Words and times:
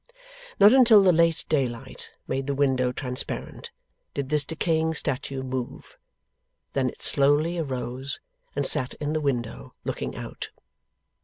Not 0.59 0.73
until 0.73 1.03
the 1.03 1.11
late 1.11 1.45
daylight 1.47 2.11
made 2.27 2.47
the 2.47 2.55
window 2.55 2.91
transparent, 2.91 3.69
did 4.15 4.29
this 4.29 4.45
decaying 4.45 4.95
statue 4.95 5.43
move. 5.43 5.95
Then 6.73 6.89
it 6.89 7.03
slowly 7.03 7.59
arose, 7.59 8.19
and 8.55 8.65
sat 8.65 8.95
in 8.95 9.13
the 9.13 9.21
window 9.21 9.75
looking 9.83 10.15
out. 10.15 10.49